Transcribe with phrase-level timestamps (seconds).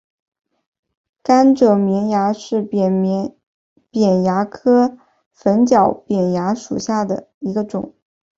[1.21, 3.37] 甘蔗绵蚜为
[3.91, 4.97] 扁蚜科
[5.31, 7.93] 粉角扁蚜属下的一个种。